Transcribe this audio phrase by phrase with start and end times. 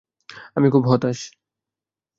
[0.57, 1.19] আমি খুব হতাশ!